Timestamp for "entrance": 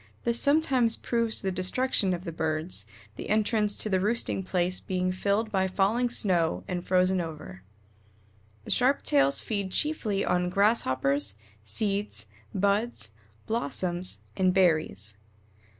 3.29-3.75